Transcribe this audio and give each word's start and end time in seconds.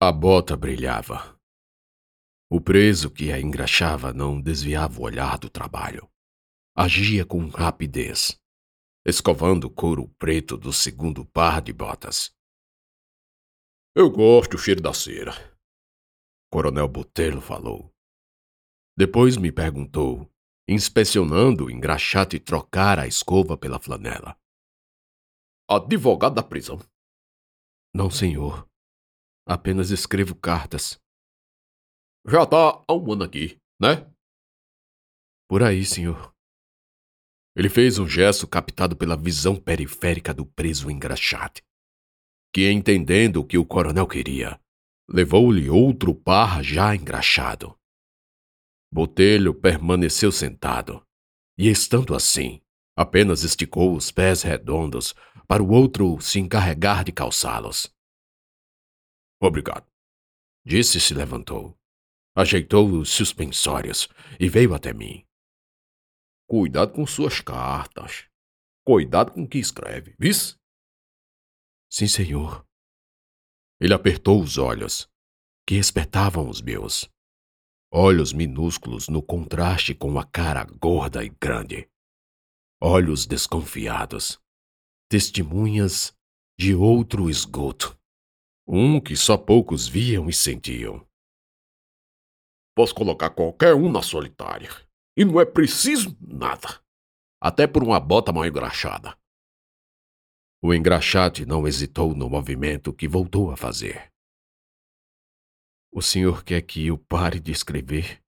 A 0.00 0.12
bota 0.12 0.56
brilhava. 0.56 1.36
O 2.48 2.60
preso 2.60 3.10
que 3.10 3.32
a 3.32 3.40
engraxava 3.40 4.12
não 4.12 4.40
desviava 4.40 5.00
o 5.00 5.02
olhar 5.02 5.36
do 5.36 5.50
trabalho. 5.50 6.08
Agia 6.72 7.26
com 7.26 7.48
rapidez, 7.48 8.40
escovando 9.04 9.64
o 9.64 9.70
couro 9.70 10.08
preto 10.16 10.56
do 10.56 10.72
segundo 10.72 11.24
par 11.24 11.60
de 11.60 11.72
botas. 11.72 12.32
Eu 13.92 14.08
gosto 14.08 14.52
do 14.52 14.58
cheiro 14.58 14.80
da 14.80 14.94
cera. 14.94 15.32
Coronel 16.48 16.86
Botelho 16.86 17.40
falou. 17.40 17.92
Depois 18.96 19.36
me 19.36 19.50
perguntou, 19.50 20.32
inspecionando 20.68 21.64
o 21.64 21.70
engraxate 21.72 22.36
e 22.36 22.40
trocar 22.40 23.00
a 23.00 23.08
escova 23.08 23.58
pela 23.58 23.80
flanela. 23.80 24.38
Advogado 25.68 26.36
da 26.36 26.42
prisão. 26.44 26.78
Não, 27.92 28.08
senhor. 28.08 28.67
Apenas 29.50 29.90
escrevo 29.90 30.34
cartas. 30.34 31.00
Já 32.26 32.44
tá 32.44 32.84
há 32.86 32.92
um 32.92 33.10
ano 33.10 33.24
aqui, 33.24 33.56
né? 33.80 34.06
Por 35.48 35.62
aí, 35.62 35.86
senhor. 35.86 36.34
Ele 37.56 37.70
fez 37.70 37.98
um 37.98 38.06
gesto 38.06 38.46
captado 38.46 38.94
pela 38.94 39.16
visão 39.16 39.56
periférica 39.56 40.34
do 40.34 40.44
preso 40.44 40.90
engraxate, 40.90 41.62
que, 42.54 42.70
entendendo 42.70 43.38
o 43.38 43.44
que 43.46 43.56
o 43.56 43.64
coronel 43.64 44.06
queria, 44.06 44.60
levou-lhe 45.08 45.70
outro 45.70 46.14
par 46.14 46.62
já 46.62 46.94
engraxado. 46.94 47.74
Botelho 48.92 49.54
permaneceu 49.54 50.30
sentado, 50.30 51.02
e 51.56 51.70
estando 51.70 52.14
assim, 52.14 52.60
apenas 52.94 53.44
esticou 53.44 53.96
os 53.96 54.10
pés 54.10 54.42
redondos 54.42 55.14
para 55.46 55.62
o 55.62 55.70
outro 55.70 56.20
se 56.20 56.38
encarregar 56.38 57.02
de 57.02 57.12
calçá-los. 57.12 57.90
Obrigado. 59.40 59.86
Disse 60.64 61.00
se 61.00 61.14
levantou. 61.14 61.78
Ajeitou 62.36 62.90
os 62.90 63.10
suspensórios 63.10 64.08
e 64.38 64.48
veio 64.48 64.74
até 64.74 64.92
mim. 64.92 65.24
Cuidado 66.48 66.92
com 66.92 67.06
suas 67.06 67.40
cartas. 67.40 68.28
Cuidado 68.86 69.32
com 69.32 69.42
o 69.42 69.48
que 69.48 69.58
escreve, 69.58 70.14
vis? 70.18 70.56
Sim, 71.90 72.06
senhor. 72.06 72.66
Ele 73.80 73.92
apertou 73.92 74.40
os 74.42 74.56
olhos, 74.56 75.08
que 75.66 75.74
espetavam 75.74 76.48
os 76.48 76.60
meus. 76.60 77.08
Olhos 77.92 78.32
minúsculos 78.32 79.08
no 79.08 79.22
contraste 79.22 79.94
com 79.94 80.18
a 80.18 80.24
cara 80.24 80.64
gorda 80.64 81.24
e 81.24 81.28
grande. 81.28 81.88
Olhos 82.80 83.26
desconfiados. 83.26 84.38
Testemunhas 85.10 86.14
de 86.58 86.74
outro 86.74 87.28
esgoto. 87.28 87.97
Um 88.70 89.00
que 89.00 89.16
só 89.16 89.38
poucos 89.38 89.88
viam 89.88 90.28
e 90.28 90.32
sentiam. 90.34 91.08
Posso 92.76 92.94
colocar 92.94 93.30
qualquer 93.30 93.74
um 93.74 93.90
na 93.90 94.02
solitária. 94.02 94.68
E 95.16 95.24
não 95.24 95.40
é 95.40 95.46
preciso 95.46 96.14
nada. 96.20 96.84
Até 97.40 97.66
por 97.66 97.82
uma 97.82 97.98
bota 97.98 98.30
mal 98.30 98.44
engraxada. 98.44 99.18
O 100.62 100.74
engraxate 100.74 101.46
não 101.46 101.66
hesitou 101.66 102.14
no 102.14 102.28
movimento 102.28 102.92
que 102.92 103.08
voltou 103.08 103.50
a 103.50 103.56
fazer. 103.56 104.12
O 105.90 106.02
senhor 106.02 106.44
quer 106.44 106.60
que 106.60 106.88
eu 106.88 106.98
pare 106.98 107.40
de 107.40 107.50
escrever? 107.50 108.22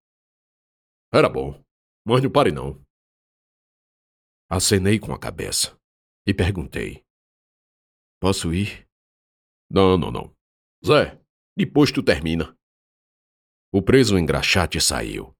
Era 1.12 1.28
bom, 1.28 1.62
mas 2.04 2.22
não 2.22 2.30
pare 2.30 2.50
não. 2.50 2.82
Acenei 4.48 4.98
com 4.98 5.12
a 5.12 5.18
cabeça 5.18 5.78
e 6.26 6.32
perguntei: 6.32 7.04
Posso 8.18 8.54
ir? 8.54 8.89
Não, 9.70 9.96
não, 9.96 10.10
não. 10.10 10.36
Zé, 10.84 11.20
depois 11.56 11.92
tu 11.92 12.02
termina. 12.02 12.56
O 13.72 13.80
preso 13.80 14.18
engraxate 14.18 14.80
saiu. 14.80 15.34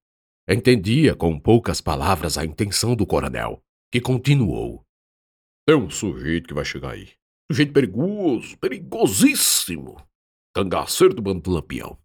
Entendia 0.48 1.16
com 1.16 1.38
poucas 1.38 1.80
palavras 1.80 2.38
a 2.38 2.44
intenção 2.44 2.94
do 2.94 3.06
coronel, 3.06 3.62
que 3.90 4.00
continuou. 4.00 4.86
Tem 5.66 5.76
um 5.76 5.90
sujeito 5.90 6.48
que 6.48 6.54
vai 6.54 6.64
chegar 6.64 6.92
aí. 6.92 7.12
Sujeito 7.50 7.72
perigoso, 7.72 8.56
perigosíssimo. 8.58 9.96
Cangaceiro 10.54 11.14
do 11.14 11.22
bando 11.22 11.40
do 11.40 11.50
Lampião. 11.50 12.00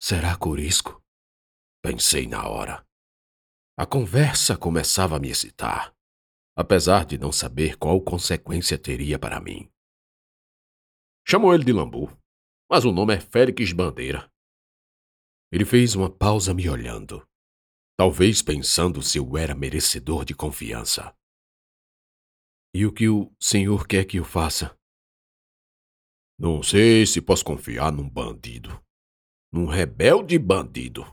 Será 0.00 0.36
Corisco? 0.36 1.02
Pensei 1.82 2.26
na 2.26 2.48
hora. 2.48 2.86
A 3.76 3.86
conversa 3.86 4.56
começava 4.56 5.16
a 5.16 5.18
me 5.18 5.30
excitar, 5.30 5.92
apesar 6.56 7.04
de 7.04 7.18
não 7.18 7.32
saber 7.32 7.76
qual 7.76 8.00
consequência 8.00 8.78
teria 8.78 9.18
para 9.18 9.40
mim. 9.40 9.68
Chamou 11.26 11.54
ele 11.54 11.64
de 11.64 11.72
Lambu, 11.72 12.14
mas 12.70 12.84
o 12.84 12.92
nome 12.92 13.14
é 13.14 13.20
Félix 13.20 13.72
Bandeira. 13.72 14.30
Ele 15.50 15.64
fez 15.64 15.94
uma 15.94 16.10
pausa 16.10 16.52
me 16.52 16.68
olhando, 16.68 17.26
talvez 17.96 18.42
pensando 18.42 19.00
se 19.00 19.18
eu 19.18 19.36
era 19.38 19.54
merecedor 19.54 20.24
de 20.24 20.34
confiança. 20.34 21.16
E 22.74 22.84
o 22.84 22.92
que 22.92 23.08
o 23.08 23.32
senhor 23.40 23.86
quer 23.86 24.04
que 24.04 24.18
eu 24.18 24.24
faça? 24.24 24.76
Não 26.38 26.62
sei 26.62 27.06
se 27.06 27.22
posso 27.22 27.44
confiar 27.44 27.90
num 27.90 28.08
bandido. 28.08 28.84
Num 29.52 29.66
rebelde 29.66 30.38
bandido. 30.38 31.04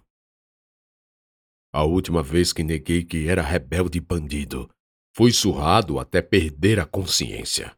A 1.71 1.83
última 1.83 2.21
vez 2.21 2.51
que 2.51 2.63
neguei 2.63 3.05
que 3.05 3.29
era 3.29 3.41
rebelde 3.41 4.01
bandido, 4.01 4.69
fui 5.15 5.31
surrado 5.31 5.99
até 5.99 6.21
perder 6.21 6.79
a 6.79 6.85
consciência. 6.85 7.77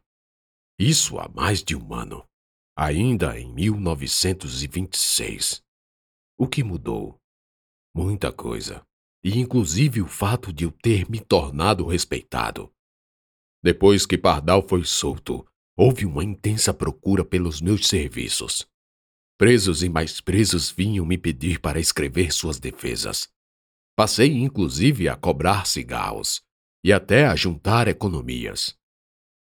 Isso 0.78 1.18
há 1.18 1.28
mais 1.28 1.62
de 1.62 1.76
um 1.76 1.92
ano, 1.94 2.26
ainda 2.76 3.38
em 3.38 3.52
1926. 3.54 5.62
O 6.36 6.48
que 6.48 6.64
mudou? 6.64 7.16
Muita 7.94 8.32
coisa, 8.32 8.84
e 9.22 9.38
inclusive 9.38 10.02
o 10.02 10.08
fato 10.08 10.52
de 10.52 10.64
eu 10.64 10.72
ter 10.72 11.08
me 11.08 11.20
tornado 11.20 11.86
respeitado. 11.86 12.72
Depois 13.62 14.04
que 14.04 14.18
Pardal 14.18 14.66
foi 14.66 14.84
solto, 14.84 15.46
houve 15.76 16.04
uma 16.04 16.24
intensa 16.24 16.74
procura 16.74 17.24
pelos 17.24 17.60
meus 17.60 17.86
serviços. 17.86 18.66
Presos 19.38 19.84
e 19.84 19.88
mais 19.88 20.20
presos 20.20 20.72
vinham 20.72 21.06
me 21.06 21.16
pedir 21.16 21.60
para 21.60 21.78
escrever 21.78 22.32
suas 22.32 22.58
defesas. 22.58 23.28
Passei 23.96 24.32
inclusive 24.32 25.08
a 25.08 25.14
cobrar 25.16 25.68
cigarros 25.68 26.42
e 26.82 26.92
até 26.92 27.26
a 27.26 27.36
juntar 27.36 27.86
economias. 27.86 28.76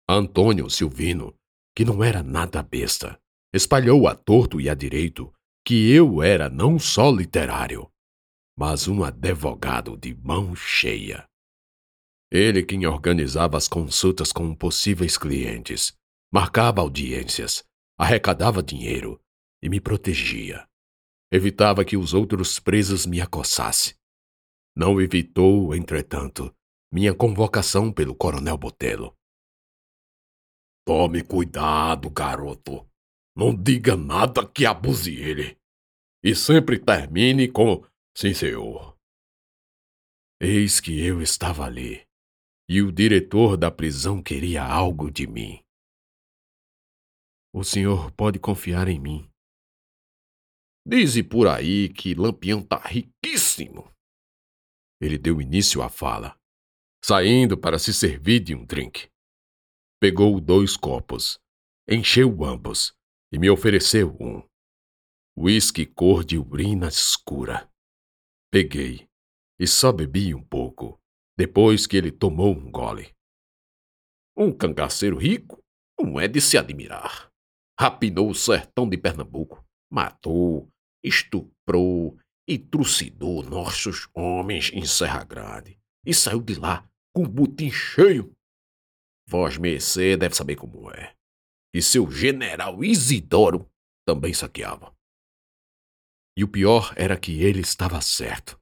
Antônio 0.07 0.69
Silvino, 0.69 1.33
que 1.75 1.85
não 1.85 2.03
era 2.03 2.21
nada 2.21 2.61
besta, 2.61 3.17
espalhou 3.53 4.07
a 4.07 4.13
torto 4.15 4.59
e 4.59 4.69
a 4.69 4.73
direito 4.73 5.33
que 5.65 5.91
eu 5.91 6.21
era 6.21 6.49
não 6.49 6.77
só 6.77 7.09
literário, 7.09 7.89
mas 8.57 8.87
um 8.87 9.03
advogado 9.03 9.95
de 9.97 10.13
mão 10.13 10.53
cheia. 10.55 11.25
Ele 12.29 12.63
quem 12.63 12.85
organizava 12.85 13.57
as 13.57 13.67
consultas 13.67 14.33
com 14.33 14.53
possíveis 14.53 15.17
clientes, 15.17 15.93
marcava 16.31 16.81
audiências, 16.81 17.63
arrecadava 17.97 18.61
dinheiro 18.61 19.21
e 19.61 19.69
me 19.69 19.79
protegia. 19.79 20.67
Evitava 21.31 21.85
que 21.85 21.95
os 21.95 22.13
outros 22.13 22.59
presos 22.59 23.05
me 23.05 23.21
acossassem. 23.21 23.93
Não 24.75 24.99
evitou, 24.99 25.73
entretanto, 25.73 26.53
minha 26.91 27.13
convocação 27.13 27.91
pelo 27.91 28.13
Coronel 28.13 28.57
Botelho. 28.57 29.15
Tome 30.85 31.23
cuidado, 31.23 32.09
garoto. 32.09 32.85
Não 33.35 33.55
diga 33.55 33.95
nada 33.95 34.45
que 34.47 34.65
abuse 34.65 35.15
ele. 35.15 35.57
E 36.23 36.35
sempre 36.35 36.77
termine 36.77 37.47
com 37.47 37.85
sim, 38.15 38.33
senhor. 38.33 38.97
Eis 40.41 40.79
que 40.79 40.99
eu 40.99 41.21
estava 41.21 41.65
ali, 41.65 42.05
e 42.69 42.81
o 42.81 42.91
diretor 42.91 43.55
da 43.55 43.71
prisão 43.71 44.21
queria 44.21 44.63
algo 44.63 45.09
de 45.09 45.25
mim. 45.25 45.63
O 47.53 47.63
senhor 47.63 48.11
pode 48.11 48.39
confiar 48.39 48.87
em 48.87 48.99
mim. 48.99 49.29
Dize 50.85 51.23
por 51.23 51.47
aí 51.47 51.87
que 51.87 52.13
Lampião 52.13 52.61
tá 52.61 52.77
riquíssimo. 52.77 53.89
Ele 54.99 55.17
deu 55.17 55.41
início 55.41 55.81
à 55.81 55.89
fala, 55.89 56.37
saindo 57.03 57.57
para 57.57 57.79
se 57.79 57.93
servir 57.93 58.41
de 58.41 58.53
um 58.53 58.65
drink. 58.65 59.12
Pegou 60.03 60.41
dois 60.41 60.75
copos, 60.75 61.39
encheu 61.87 62.43
ambos 62.43 62.93
e 63.31 63.39
me 63.39 63.49
ofereceu 63.49 64.13
um. 64.19 64.43
Whisky 65.37 65.85
cor 65.85 66.25
de 66.25 66.37
urina 66.37 66.89
escura. 66.89 67.71
Peguei 68.51 69.07
e 69.57 69.65
só 69.65 69.93
bebi 69.93 70.35
um 70.35 70.43
pouco, 70.43 70.99
depois 71.37 71.87
que 71.87 71.95
ele 71.95 72.11
tomou 72.11 72.53
um 72.53 72.69
gole. 72.69 73.13
Um 74.35 74.51
cangaceiro 74.51 75.15
rico 75.15 75.63
não 75.97 76.19
é 76.19 76.27
de 76.27 76.41
se 76.41 76.57
admirar. 76.57 77.31
Rapinou 77.79 78.29
o 78.29 78.35
sertão 78.35 78.89
de 78.89 78.97
Pernambuco, 78.97 79.65
matou, 79.89 80.69
estuprou 81.01 82.19
e 82.45 82.59
trucidou 82.59 83.41
nossos 83.41 84.09
homens 84.13 84.69
em 84.73 84.83
Serra 84.85 85.23
Grande 85.23 85.79
e 86.05 86.13
saiu 86.13 86.41
de 86.41 86.55
lá 86.55 86.85
com 87.15 87.23
o 87.23 87.29
butim 87.29 87.71
cheio. 87.71 88.35
Vós 89.27 89.57
mercê 89.57 90.17
deve 90.17 90.35
saber 90.35 90.55
como 90.55 90.91
é. 90.91 91.15
E 91.73 91.81
seu 91.81 92.09
general 92.11 92.83
Isidoro 92.83 93.69
também 94.05 94.33
saqueava. 94.33 94.95
E 96.37 96.43
o 96.43 96.47
pior 96.47 96.93
era 96.95 97.17
que 97.17 97.41
ele 97.41 97.61
estava 97.61 98.01
certo. 98.01 98.59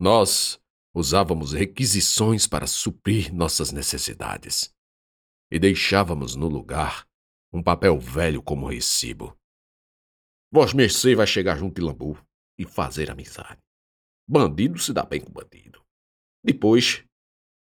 Nós 0.00 0.60
usávamos 0.94 1.52
requisições 1.52 2.46
para 2.46 2.66
suprir 2.66 3.32
nossas 3.32 3.72
necessidades. 3.72 4.74
E 5.50 5.58
deixávamos 5.58 6.34
no 6.34 6.48
lugar 6.48 7.08
um 7.52 7.62
papel 7.62 7.98
velho 7.98 8.42
como 8.42 8.68
recibo. 8.68 9.36
Vós 10.52 10.72
mercê 10.72 11.14
vai 11.14 11.26
chegar 11.26 11.56
junto 11.56 11.74
de 11.76 11.86
Lambu 11.86 12.18
e 12.58 12.66
fazer 12.66 13.10
amizade. 13.10 13.60
Bandido 14.28 14.78
se 14.78 14.92
dá 14.92 15.04
bem 15.04 15.20
com 15.20 15.32
bandido. 15.32 15.82
Depois, 16.44 17.04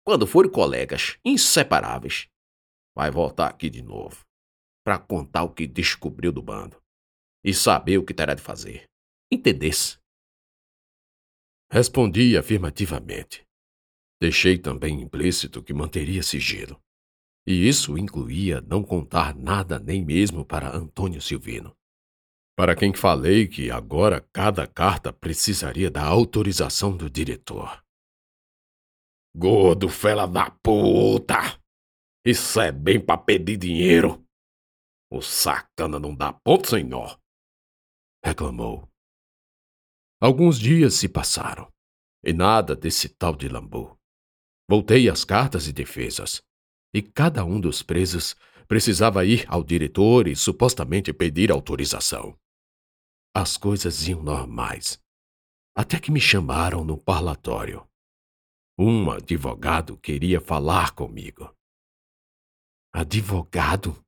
quando 0.07 0.25
forem 0.25 0.49
colegas 0.49 1.17
inseparáveis, 1.25 2.29
vai 2.95 3.11
voltar 3.11 3.47
aqui 3.47 3.69
de 3.69 3.81
novo 3.81 4.25
para 4.81 4.97
contar 4.97 5.43
o 5.43 5.53
que 5.53 5.67
descobriu 5.67 6.31
do 6.31 6.41
bando 6.41 6.81
e 7.43 7.53
saber 7.53 7.97
o 7.97 8.05
que 8.05 8.13
terá 8.13 8.33
de 8.33 8.41
fazer. 8.41 8.85
Entendesse? 9.29 9.97
Respondi 11.69 12.37
afirmativamente. 12.37 13.45
Deixei 14.17 14.57
também 14.57 15.01
implícito 15.01 15.61
que 15.61 15.73
manteria 15.73 16.23
sigilo. 16.23 16.81
E 17.45 17.67
isso 17.67 17.97
incluía 17.97 18.61
não 18.61 18.83
contar 18.83 19.35
nada 19.35 19.77
nem 19.77 20.05
mesmo 20.05 20.45
para 20.45 20.73
Antônio 20.73 21.21
Silvino. 21.21 21.75
Para 22.55 22.77
quem 22.77 22.93
falei 22.93 23.45
que 23.45 23.69
agora 23.69 24.25
cada 24.31 24.65
carta 24.65 25.11
precisaria 25.11 25.91
da 25.91 26.05
autorização 26.05 26.95
do 26.95 27.09
diretor. 27.09 27.85
Gordo 29.39 29.87
fela 29.87 30.25
da 30.25 30.49
puta! 30.49 31.61
Isso 32.25 32.59
é 32.59 32.71
bem 32.71 32.99
pra 32.99 33.19
pedir 33.19 33.55
dinheiro. 33.55 34.25
O 35.11 35.21
sacana 35.21 35.99
não 35.99 36.15
dá 36.15 36.33
ponto 36.33 36.75
nó. 36.83 37.15
Reclamou. 38.25 38.89
Alguns 40.19 40.59
dias 40.59 40.95
se 40.95 41.07
passaram, 41.07 41.71
e 42.25 42.33
nada 42.33 42.75
desse 42.75 43.09
tal 43.09 43.35
de 43.35 43.47
Lambu. 43.47 43.95
Voltei 44.67 45.07
às 45.07 45.23
cartas 45.23 45.67
e 45.67 45.71
defesas, 45.71 46.41
e 46.91 47.03
cada 47.03 47.45
um 47.45 47.61
dos 47.61 47.83
presos 47.83 48.35
precisava 48.67 49.23
ir 49.23 49.45
ao 49.47 49.63
diretor 49.63 50.27
e 50.27 50.35
supostamente 50.35 51.13
pedir 51.13 51.51
autorização. 51.51 52.35
As 53.35 53.55
coisas 53.55 54.07
iam 54.07 54.23
normais, 54.23 54.99
até 55.77 55.99
que 55.99 56.11
me 56.11 56.19
chamaram 56.19 56.83
no 56.83 56.97
parlatório. 56.97 57.86
Um 58.79 59.09
advogado 59.09 59.97
queria 59.97 60.39
falar 60.39 60.93
comigo. 60.93 61.51
Advogado? 62.93 63.99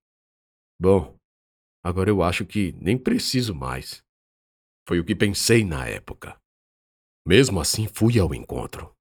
Bom, 0.79 1.17
agora 1.83 2.11
eu 2.11 2.21
acho 2.21 2.45
que 2.45 2.71
nem 2.73 2.95
preciso 2.95 3.55
mais. 3.55 4.03
Foi 4.87 4.99
o 4.99 5.03
que 5.03 5.15
pensei 5.15 5.65
na 5.65 5.87
época. 5.87 6.39
Mesmo 7.25 7.59
assim, 7.59 7.87
fui 7.87 8.19
ao 8.19 8.31
encontro. 8.31 8.95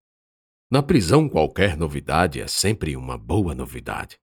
Na 0.70 0.82
prisão, 0.82 1.28
qualquer 1.28 1.76
novidade 1.76 2.40
é 2.40 2.48
sempre 2.48 2.96
uma 2.96 3.18
boa 3.18 3.54
novidade, 3.54 4.18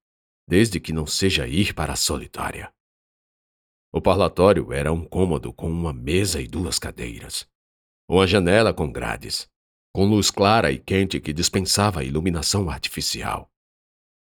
desde 0.47 0.79
que 0.79 0.91
não 0.91 1.05
seja 1.05 1.47
ir 1.47 1.75
para 1.75 1.93
a 1.93 1.95
solitária. 1.95 2.73
O 3.93 4.01
parlatório 4.01 4.73
era 4.73 4.91
um 4.91 5.05
cômodo 5.05 5.53
com 5.53 5.69
uma 5.69 5.93
mesa 5.93 6.41
e 6.41 6.47
duas 6.47 6.79
cadeiras. 6.79 7.47
Uma 8.09 8.25
janela 8.25 8.73
com 8.73 8.91
grades, 8.91 9.47
com 9.95 10.03
luz 10.03 10.29
clara 10.29 10.73
e 10.73 10.77
quente 10.77 11.21
que 11.21 11.31
dispensava 11.31 12.03
iluminação 12.03 12.69
artificial. 12.69 13.49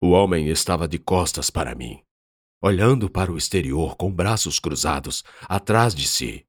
O 0.03 0.11
homem 0.11 0.49
estava 0.49 0.89
de 0.89 0.99
costas 0.99 1.51
para 1.51 1.73
mim, 1.73 2.03
olhando 2.61 3.09
para 3.09 3.31
o 3.31 3.39
exterior 3.39 3.97
com 3.97 4.13
braços 4.13 4.59
cruzados 4.59 5.23
atrás 5.43 5.95
de 5.95 6.09
si, 6.09 6.45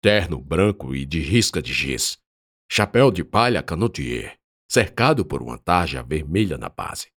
terno 0.00 0.40
branco 0.40 0.92
e 0.92 1.06
de 1.06 1.20
risca 1.20 1.62
de 1.62 1.72
giz, 1.72 2.20
chapéu 2.68 3.12
de 3.12 3.22
palha 3.22 3.62
canotier, 3.62 4.36
cercado 4.68 5.24
por 5.24 5.40
uma 5.40 5.56
tarja 5.56 6.02
vermelha 6.02 6.58
na 6.58 6.68
base. 6.68 7.12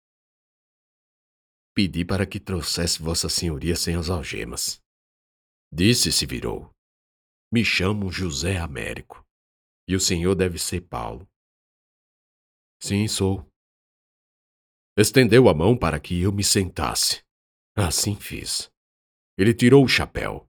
Pedi 1.73 2.03
para 2.03 2.25
que 2.25 2.37
trouxesse 2.37 3.01
Vossa 3.01 3.29
Senhoria 3.29 3.77
sem 3.77 3.95
as 3.95 4.09
algemas. 4.09 4.81
Disse 5.71 6.11
se 6.11 6.25
virou. 6.25 6.69
Me 7.49 7.63
chamo 7.63 8.11
José 8.11 8.57
Américo. 8.57 9.22
E 9.87 9.95
o 9.95 9.99
senhor 9.99 10.35
deve 10.35 10.57
ser 10.57 10.81
Paulo. 10.81 11.27
Sim, 12.81 13.07
sou. 13.07 13.47
Estendeu 14.97 15.49
a 15.49 15.53
mão 15.53 15.77
para 15.77 15.99
que 15.99 16.21
eu 16.21 16.31
me 16.31 16.43
sentasse. 16.43 17.23
Assim 17.75 18.15
fiz. 18.15 18.71
Ele 19.37 19.53
tirou 19.53 19.83
o 19.83 19.87
chapéu, 19.87 20.47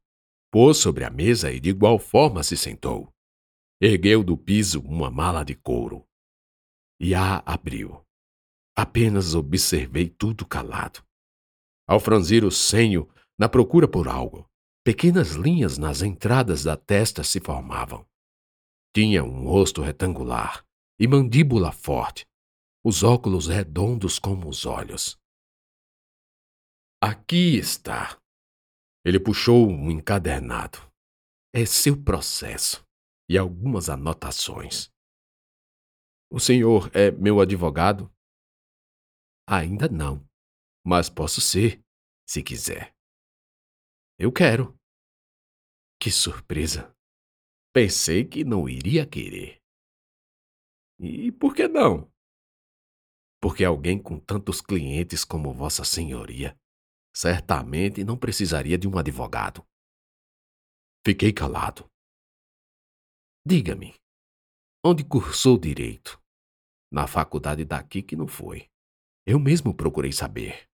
pôs 0.51 0.77
sobre 0.77 1.05
a 1.05 1.11
mesa 1.11 1.51
e 1.51 1.59
de 1.59 1.71
igual 1.71 1.99
forma 1.99 2.43
se 2.43 2.57
sentou. 2.57 3.13
Ergueu 3.81 4.23
do 4.23 4.37
piso 4.37 4.81
uma 4.83 5.11
mala 5.11 5.45
de 5.45 5.55
couro 5.55 6.07
e 7.01 7.15
a 7.15 7.43
abriu. 7.45 8.03
Apenas 8.77 9.35
observei 9.35 10.09
tudo 10.09 10.47
calado. 10.47 11.05
Ao 11.87 12.01
franzir 12.01 12.45
o 12.45 12.51
senho, 12.51 13.09
na 13.39 13.49
procura 13.49 13.87
por 13.87 14.09
algo, 14.09 14.49
pequenas 14.83 15.33
linhas 15.33 15.77
nas 15.77 16.03
entradas 16.03 16.65
da 16.65 16.77
testa 16.77 17.23
se 17.23 17.41
formavam. 17.41 18.07
Tinha 18.95 19.25
um 19.25 19.49
rosto 19.49 19.83
retangular 19.83 20.65
e 21.01 21.09
mandíbula 21.09 21.73
forte, 21.73 22.25
os 22.85 23.03
óculos 23.03 23.49
redondos 23.49 24.21
como 24.21 24.49
os 24.49 24.65
olhos. 24.65 25.19
Aqui 27.03 27.59
está, 27.59 28.23
ele 29.05 29.19
puxou 29.19 29.69
um 29.69 29.91
encadernado. 29.91 30.79
É 31.53 31.67
seu 31.67 32.01
processo 32.01 32.87
e 33.29 33.37
algumas 33.37 33.89
anotações. 33.89 34.91
O 36.31 36.39
senhor 36.39 36.89
é 36.95 37.11
meu 37.11 37.41
advogado? 37.41 38.09
Ainda 39.47 39.89
não, 39.89 40.25
mas 40.87 41.11
posso 41.11 41.41
ser, 41.41 41.83
se 42.27 42.43
quiser. 42.43 42.95
Eu 44.19 44.33
quero. 44.33 44.79
Que 46.01 46.11
surpresa! 46.11 46.95
Pensei 47.75 48.25
que 48.25 48.45
não 48.45 48.69
iria 48.69 49.05
querer. 49.05 49.61
E 51.01 51.33
por 51.33 51.55
que 51.55 51.67
não? 51.67 52.11
Porque 53.43 53.65
alguém 53.65 54.01
com 54.01 54.19
tantos 54.19 54.61
clientes 54.61 55.25
como 55.25 55.53
Vossa 55.53 55.85
Senhoria 55.85 56.57
Certamente 57.17 58.03
não 58.03 58.19
precisaria 58.19 58.77
de 58.77 58.89
um 58.89 58.99
advogado. 58.99 59.65
Fiquei 61.07 61.33
calado. 61.33 61.89
Diga-me, 63.47 63.95
onde 64.85 65.05
cursou 65.05 65.57
direito? 65.57 66.21
Na 66.91 67.07
faculdade 67.07 67.65
daqui 67.65 68.03
que 68.03 68.17
não 68.17 68.27
foi. 68.27 68.69
Eu 69.25 69.39
mesmo 69.39 69.75
procurei 69.75 70.11
saber. 70.11 70.69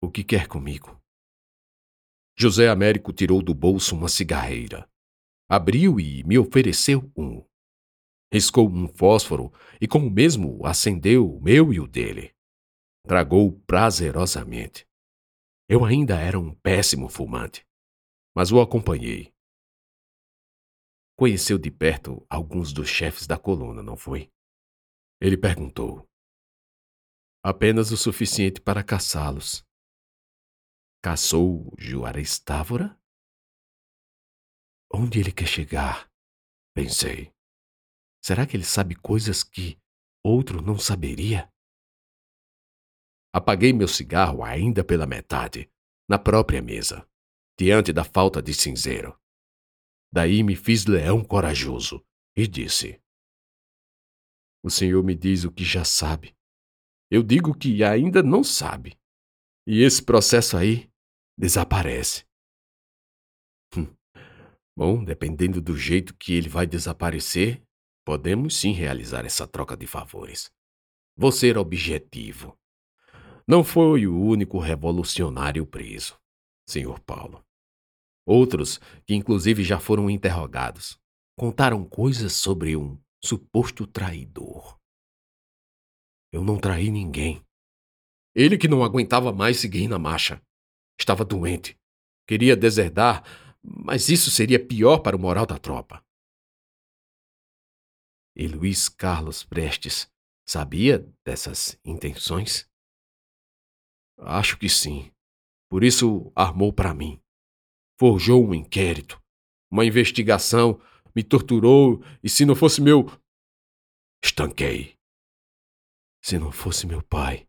O 0.00 0.08
que 0.08 0.22
quer 0.22 0.46
comigo? 0.46 1.00
José 2.38 2.68
Américo 2.68 3.12
tirou 3.12 3.42
do 3.42 3.54
bolso 3.54 3.96
uma 3.96 4.08
cigarreira. 4.08 4.88
Abriu 5.48 6.00
e 6.00 6.24
me 6.24 6.38
ofereceu 6.38 7.10
um. 7.16 7.44
Riscou 8.32 8.68
um 8.68 8.88
fósforo 8.88 9.52
e, 9.80 9.86
com 9.86 9.98
o 9.98 10.10
mesmo, 10.10 10.66
acendeu 10.66 11.30
o 11.30 11.40
meu 11.40 11.72
e 11.72 11.78
o 11.78 11.86
dele. 11.86 12.34
Tragou 13.06 13.60
prazerosamente. 13.66 14.86
Eu 15.68 15.84
ainda 15.84 16.18
era 16.20 16.38
um 16.38 16.54
péssimo 16.54 17.08
fumante, 17.08 17.66
mas 18.34 18.50
o 18.50 18.60
acompanhei. 18.60 19.32
Conheceu 21.16 21.58
de 21.58 21.70
perto 21.70 22.26
alguns 22.28 22.72
dos 22.72 22.88
chefes 22.88 23.26
da 23.26 23.38
coluna, 23.38 23.82
não 23.82 23.96
foi? 23.96 24.32
Ele 25.20 25.36
perguntou. 25.36 26.08
Apenas 27.42 27.92
o 27.92 27.96
suficiente 27.96 28.60
para 28.60 28.82
caçá-los. 28.82 29.64
Caçou 31.02 31.72
Juarez 31.78 32.38
Távora? 32.38 32.98
Onde 34.96 35.18
ele 35.18 35.32
quer 35.32 35.48
chegar? 35.48 36.08
Pensei. 36.72 37.34
Será 38.24 38.46
que 38.46 38.56
ele 38.56 38.62
sabe 38.62 38.94
coisas 38.94 39.42
que 39.42 39.76
outro 40.24 40.62
não 40.62 40.78
saberia? 40.78 41.52
Apaguei 43.34 43.72
meu 43.72 43.88
cigarro 43.88 44.44
ainda 44.44 44.84
pela 44.84 45.04
metade, 45.04 45.68
na 46.08 46.16
própria 46.16 46.62
mesa, 46.62 47.04
diante 47.58 47.92
da 47.92 48.04
falta 48.04 48.40
de 48.40 48.54
cinzeiro. 48.54 49.18
Daí 50.12 50.44
me 50.44 50.54
fiz 50.54 50.86
leão 50.86 51.24
corajoso 51.24 52.06
e 52.36 52.46
disse: 52.46 53.02
O 54.62 54.70
senhor 54.70 55.02
me 55.02 55.16
diz 55.16 55.42
o 55.42 55.50
que 55.50 55.64
já 55.64 55.84
sabe. 55.84 56.36
Eu 57.10 57.24
digo 57.24 57.52
que 57.52 57.82
ainda 57.82 58.22
não 58.22 58.44
sabe. 58.44 58.96
E 59.66 59.82
esse 59.82 60.00
processo 60.00 60.56
aí 60.56 60.88
desaparece. 61.36 62.24
Bom, 64.76 65.04
dependendo 65.04 65.60
do 65.60 65.76
jeito 65.76 66.14
que 66.16 66.34
ele 66.34 66.48
vai 66.48 66.66
desaparecer, 66.66 67.62
podemos 68.04 68.56
sim 68.56 68.72
realizar 68.72 69.24
essa 69.24 69.46
troca 69.46 69.76
de 69.76 69.86
favores. 69.86 70.52
Vou 71.16 71.30
ser 71.30 71.56
objetivo. 71.56 72.58
Não 73.46 73.62
foi 73.62 74.06
o 74.06 74.20
único 74.20 74.58
revolucionário 74.58 75.64
preso, 75.64 76.18
senhor 76.68 76.98
Paulo. 77.00 77.44
Outros, 78.26 78.80
que 79.06 79.14
inclusive 79.14 79.62
já 79.62 79.78
foram 79.78 80.10
interrogados, 80.10 80.98
contaram 81.38 81.84
coisas 81.84 82.32
sobre 82.32 82.76
um 82.76 82.98
suposto 83.22 83.86
traidor. 83.86 84.78
Eu 86.32 86.42
não 86.42 86.58
traí 86.58 86.90
ninguém. 86.90 87.44
Ele 88.34 88.58
que 88.58 88.66
não 88.66 88.82
aguentava 88.82 89.32
mais 89.32 89.58
seguir 89.58 89.86
na 89.86 89.98
marcha. 89.98 90.42
Estava 90.98 91.24
doente. 91.24 91.78
Queria 92.26 92.56
deserdar, 92.56 93.22
mas 93.64 94.10
isso 94.10 94.30
seria 94.30 94.64
pior 94.64 94.98
para 94.98 95.16
o 95.16 95.20
moral 95.20 95.46
da 95.46 95.58
tropa. 95.58 96.04
E 98.36 98.46
Luiz 98.46 98.88
Carlos 98.88 99.42
Prestes 99.42 100.10
sabia 100.46 100.98
dessas 101.24 101.78
intenções? 101.84 102.68
Acho 104.18 104.58
que 104.58 104.68
sim. 104.68 105.10
Por 105.70 105.82
isso 105.82 106.30
armou 106.36 106.72
para 106.72 106.92
mim. 106.92 107.20
Forjou 107.98 108.44
um 108.44 108.54
inquérito, 108.54 109.22
uma 109.70 109.84
investigação, 109.84 110.80
me 111.14 111.22
torturou 111.22 112.04
e 112.22 112.28
se 112.28 112.44
não 112.44 112.54
fosse 112.54 112.80
meu. 112.80 113.06
Estanquei. 114.22 114.98
Se 116.22 116.38
não 116.38 116.50
fosse 116.50 116.86
meu 116.86 117.02
pai, 117.02 117.46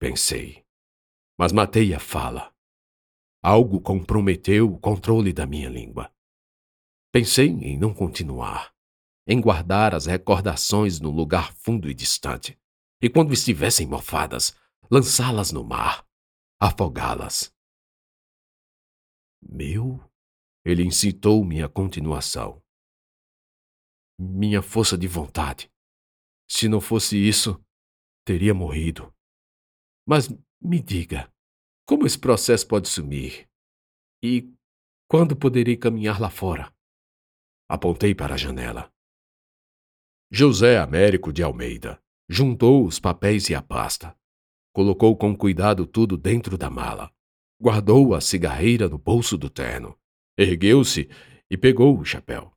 pensei. 0.00 0.64
Mas 1.38 1.52
matei 1.52 1.92
a 1.94 2.00
fala. 2.00 2.54
Algo 3.50 3.80
comprometeu 3.80 4.70
o 4.70 4.78
controle 4.78 5.32
da 5.32 5.46
minha 5.46 5.70
língua. 5.70 6.14
Pensei 7.10 7.46
em 7.48 7.78
não 7.78 7.94
continuar, 7.94 8.74
em 9.26 9.40
guardar 9.40 9.94
as 9.94 10.04
recordações 10.04 11.00
num 11.00 11.08
lugar 11.08 11.54
fundo 11.54 11.88
e 11.88 11.94
distante, 11.94 12.60
e 13.00 13.08
quando 13.08 13.32
estivessem 13.32 13.86
mofadas, 13.86 14.54
lançá-las 14.90 15.50
no 15.50 15.64
mar, 15.64 16.06
afogá-las. 16.60 17.50
Meu? 19.40 19.98
Ele 20.62 20.84
incitou 20.84 21.42
minha 21.42 21.70
continuação. 21.70 22.62
Minha 24.20 24.60
força 24.60 24.98
de 24.98 25.08
vontade. 25.08 25.72
Se 26.46 26.68
não 26.68 26.82
fosse 26.82 27.16
isso, 27.16 27.58
teria 28.26 28.52
morrido. 28.52 29.10
Mas 30.06 30.28
me 30.60 30.82
diga, 30.82 31.32
como 31.88 32.06
esse 32.06 32.18
processo 32.18 32.68
pode 32.68 32.86
sumir? 32.86 33.48
E 34.22 34.52
quando 35.08 35.34
poderei 35.34 35.74
caminhar 35.74 36.20
lá 36.20 36.28
fora? 36.28 36.70
Apontei 37.66 38.14
para 38.14 38.34
a 38.34 38.36
janela. 38.36 38.92
José 40.30 40.76
Américo 40.76 41.32
de 41.32 41.42
Almeida 41.42 41.98
juntou 42.28 42.86
os 42.86 43.00
papéis 43.00 43.48
e 43.48 43.54
a 43.54 43.62
pasta. 43.62 44.14
Colocou 44.70 45.16
com 45.16 45.34
cuidado 45.34 45.86
tudo 45.86 46.18
dentro 46.18 46.58
da 46.58 46.68
mala. 46.68 47.10
Guardou 47.58 48.14
a 48.14 48.20
cigarreira 48.20 48.86
no 48.86 48.98
bolso 48.98 49.38
do 49.38 49.48
terno. 49.48 49.98
Ergueu-se 50.36 51.08
e 51.50 51.56
pegou 51.56 51.98
o 51.98 52.04
chapéu. 52.04 52.52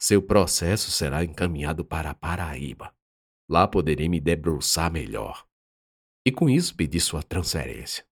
Seu 0.00 0.22
processo 0.22 0.90
será 0.90 1.22
encaminhado 1.22 1.84
para 1.84 2.14
Paraíba. 2.14 2.94
Lá 3.46 3.68
poderei 3.68 4.08
me 4.08 4.18
debruçar 4.18 4.90
melhor. 4.90 5.45
E 6.26 6.32
com 6.32 6.50
isso 6.50 6.74
pedir 6.74 6.98
sua 6.98 7.22
transferência. 7.22 8.04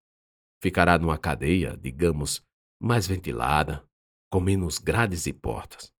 Ficará 0.62 0.96
numa 0.96 1.18
cadeia, 1.18 1.76
digamos, 1.76 2.40
mais 2.80 3.08
ventilada, 3.08 3.84
com 4.30 4.38
menos 4.38 4.78
grades 4.78 5.26
e 5.26 5.32
portas. 5.32 5.92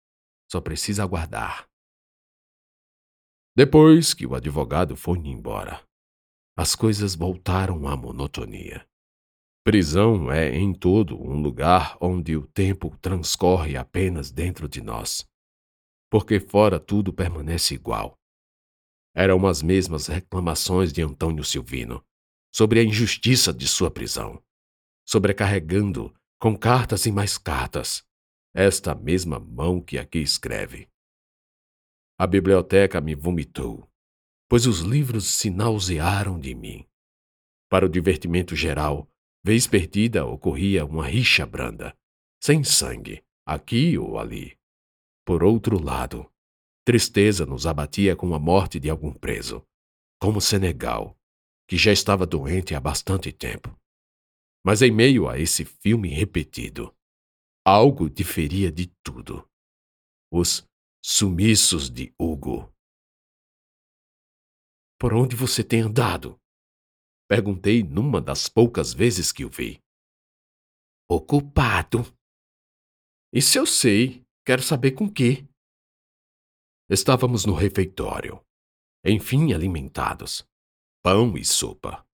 Só 0.49 0.61
precisa 0.61 1.02
aguardar. 1.02 1.68
Depois 3.56 4.14
que 4.14 4.26
o 4.26 4.37
advogado 4.37 4.97
foi 4.97 5.18
embora, 5.18 5.85
as 6.56 6.76
coisas 6.76 7.16
voltaram 7.16 7.88
à 7.88 7.97
monotonia. 7.97 8.87
Prisão 9.64 10.30
é, 10.30 10.54
em 10.54 10.73
todo, 10.73 11.21
um 11.21 11.40
lugar 11.42 11.99
onde 12.00 12.37
o 12.37 12.47
tempo 12.47 12.97
transcorre 12.99 13.76
apenas 13.76 14.30
dentro 14.30 14.68
de 14.68 14.80
nós, 14.80 15.28
porque 16.09 16.38
fora 16.38 16.78
tudo 16.78 17.12
permanece 17.12 17.75
igual. 17.75 18.16
Eram 19.14 19.47
as 19.47 19.62
mesmas 19.62 20.09
reclamações 20.09 20.92
de 20.92 21.00
Antônio 21.00 21.44
Silvino 21.44 22.04
sobre 22.52 22.80
a 22.80 22.83
injustiça 22.83 23.52
de 23.52 23.68
sua 23.68 23.90
prisão, 23.90 24.42
sobrecarregando, 25.06 26.14
com 26.38 26.56
cartas 26.56 27.06
e 27.06 27.12
mais 27.12 27.38
cartas, 27.38 28.04
esta 28.52 28.94
mesma 28.94 29.38
mão 29.38 29.80
que 29.80 29.99
aqui 29.99 30.18
escreve. 30.18 30.88
A 32.18 32.26
biblioteca 32.26 33.00
me 33.00 33.14
vomitou, 33.14 33.88
pois 34.49 34.66
os 34.66 34.80
livros 34.80 35.26
se 35.26 35.50
nausearam 35.50 36.38
de 36.38 36.54
mim. 36.54 36.87
Para 37.68 37.87
o 37.87 37.88
divertimento 37.88 38.54
geral, 38.54 39.09
vez 39.42 39.66
perdida 39.66 40.25
ocorria 40.25 40.85
uma 40.85 41.06
rixa 41.06 41.44
branda, 41.44 41.97
sem 42.40 42.62
sangue, 42.62 43.25
aqui 43.44 43.99
ou 43.99 44.18
ali. 44.18 44.56
Por 45.25 45.42
outro 45.42 45.83
lado, 45.83 46.30
Tristeza 46.84 47.46
nos 47.46 47.66
abatia 47.66 48.14
com 48.14 48.34
a 48.34 48.38
morte 48.38 48.78
de 48.78 48.90
algum 48.90 49.10
preso, 49.10 49.66
como 50.20 50.38
Senegal, 50.38 51.16
que 51.66 51.78
já 51.78 51.90
estava 51.90 52.26
doente 52.26 52.74
há 52.74 52.80
bastante 52.80 53.32
tempo. 53.32 53.74
Mas 54.62 54.82
em 54.82 54.90
meio 54.90 55.26
a 55.26 55.38
esse 55.38 55.64
filme 55.64 56.08
repetido, 56.08 56.94
algo 57.66 58.10
diferia 58.10 58.70
de 58.70 58.88
tudo. 59.02 59.48
Os 60.30 60.68
sumiços 61.02 61.88
de 61.88 62.14
Hugo. 62.18 62.70
Por 64.98 65.14
onde 65.14 65.34
você 65.34 65.64
tem 65.64 65.80
andado? 65.80 66.38
Perguntei 67.28 67.82
numa 67.82 68.20
das 68.20 68.48
poucas 68.48 68.92
vezes 68.92 69.32
que 69.32 69.44
o 69.44 69.50
vi. 69.50 69.82
Ocupado. 71.08 72.04
Isso 73.32 73.58
eu 73.58 73.66
sei. 73.66 74.22
Quero 74.46 74.62
saber 74.62 74.92
com 74.92 75.10
que. 75.10 75.46
Estávamos 76.94 77.44
no 77.44 77.54
refeitório, 77.54 78.40
enfim 79.04 79.52
alimentados. 79.52 80.46
Pão 81.02 81.36
e 81.36 81.44
sopa. 81.44 82.06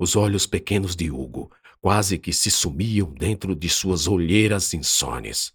Os 0.00 0.16
olhos 0.16 0.48
pequenos 0.48 0.96
de 0.96 1.12
Hugo 1.12 1.48
quase 1.80 2.18
que 2.18 2.32
se 2.32 2.50
sumiam 2.50 3.14
dentro 3.14 3.54
de 3.54 3.68
suas 3.68 4.08
olheiras 4.08 4.74
insones. 4.74 5.54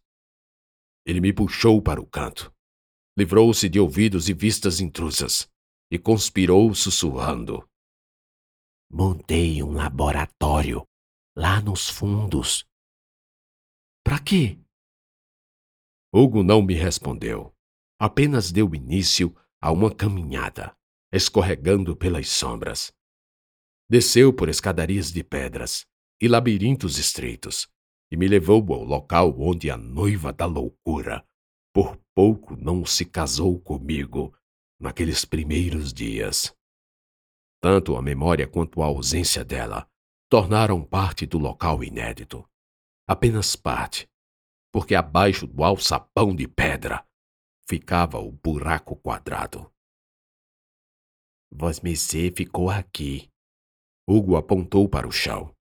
Ele 1.06 1.20
me 1.20 1.34
puxou 1.34 1.82
para 1.82 2.00
o 2.00 2.06
canto. 2.06 2.50
Livrou-se 3.18 3.68
de 3.68 3.78
ouvidos 3.78 4.30
e 4.30 4.34
vistas 4.34 4.80
intrusas 4.80 5.52
e 5.92 6.00
conspirou 6.00 6.74
sussurrando. 6.74 7.70
Montei 8.90 9.62
um 9.62 9.74
laboratório 9.74 10.88
lá 11.36 11.60
nos 11.60 11.90
fundos. 11.90 12.66
Para 14.02 14.18
quê? 14.18 14.58
Hugo 16.14 16.42
não 16.42 16.62
me 16.62 16.74
respondeu 16.74 17.54
apenas 18.02 18.52
deu 18.52 18.74
início 18.74 19.32
a 19.62 19.72
uma 19.72 19.94
caminhada, 19.94 20.76
escorregando 21.14 21.96
pelas 21.96 22.30
sombras. 22.30 22.92
Desceu 23.88 24.34
por 24.34 24.50
escadarias 24.50 25.12
de 25.12 25.24
pedras 25.24 25.86
e 26.20 26.28
labirintos 26.28 26.98
estreitos 26.98 27.70
e 28.12 28.18
me 28.18 28.28
levou 28.28 28.66
ao 28.74 28.84
local 28.84 29.40
onde 29.40 29.70
a 29.70 29.78
noiva 29.78 30.34
da 30.34 30.48
loucura 30.48 31.24
por 31.72 31.96
pouco 32.16 32.56
não 32.56 32.84
se 32.88 33.06
casou 33.06 33.60
comigo 33.60 34.36
naqueles 34.80 35.24
primeiros 35.24 35.94
dias. 35.94 36.52
Tanto 37.62 37.96
a 37.96 38.02
memória 38.02 38.48
quanto 38.48 38.82
a 38.82 38.88
ausência 38.88 39.46
dela 39.46 39.88
tornaram 40.28 40.84
parte 40.84 41.28
do 41.28 41.38
local 41.38 41.84
inédito. 41.84 42.44
Apenas 43.08 43.56
parte, 43.56 44.10
porque 44.72 44.96
abaixo 44.96 45.46
do 45.46 45.64
alçapão 45.64 46.36
de 46.36 46.48
pedra 46.48 47.06
ficava 47.72 48.20
o 48.20 48.34
buraco 48.34 48.98
quadrado. 48.98 49.72
Vosmecê 51.50 52.30
ficou 52.30 52.70
aqui. 52.70 53.30
Hugo 54.06 54.36
apontou 54.36 54.90
para 54.90 55.08
o 55.08 55.12
chão. 55.12 55.56